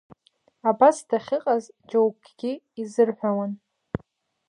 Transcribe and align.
Абас 0.69 0.97
дахьыҟаз 1.09 1.63
џьоукгьы 1.89 2.51
изырҳәауан… 2.81 3.51